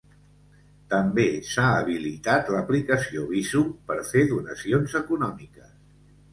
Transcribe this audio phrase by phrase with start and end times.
[0.93, 5.73] També s'ha habilitat l'aplicació Bizum per fer donacions econòmiques.